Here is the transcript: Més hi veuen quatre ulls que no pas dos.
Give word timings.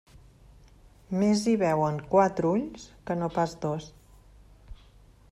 Més 1.23 1.43
hi 1.49 1.51
veuen 1.63 1.99
quatre 2.13 2.49
ulls 2.53 2.87
que 3.09 3.17
no 3.19 3.29
pas 3.35 3.53
dos. 3.67 3.91